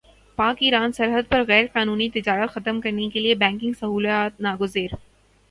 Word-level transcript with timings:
پاک 0.37 0.57
ایران 0.59 0.91
سرحد 0.91 1.29
پر 1.29 1.43
غیرقانونی 1.43 2.09
تجارت 2.09 2.49
ختم 2.49 2.81
کرنے 2.81 3.09
کیلئے 3.09 3.35
بینکنگ 3.35 3.73
سہولیات 3.79 4.41
ناگزیر 4.41 4.95